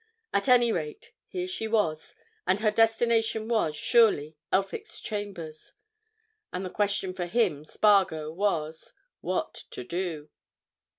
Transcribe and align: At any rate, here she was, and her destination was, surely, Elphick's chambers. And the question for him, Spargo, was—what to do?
At 0.33 0.47
any 0.47 0.71
rate, 0.71 1.11
here 1.27 1.47
she 1.47 1.67
was, 1.67 2.15
and 2.47 2.59
her 2.61 2.71
destination 2.71 3.47
was, 3.47 3.75
surely, 3.75 4.35
Elphick's 4.51 4.99
chambers. 4.99 5.73
And 6.51 6.65
the 6.65 6.71
question 6.71 7.13
for 7.13 7.27
him, 7.27 7.63
Spargo, 7.63 8.31
was—what 8.31 9.53
to 9.69 9.83
do? 9.83 10.29